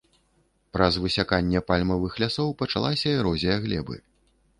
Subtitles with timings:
[0.77, 4.01] Праз высяканне пальмавых лясоў пачалася эрозія глебы.